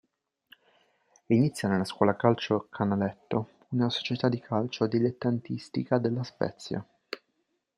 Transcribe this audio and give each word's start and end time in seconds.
Inizia 1.27 1.69
nella 1.69 1.85
scuola 1.85 2.15
calcio 2.15 2.67
Canaletto, 2.71 3.49
una 3.73 3.87
società 3.91 4.29
di 4.29 4.39
calcio 4.39 4.87
dilettantistica 4.87 5.99
della 5.99 6.23
Spezia. 6.23 6.83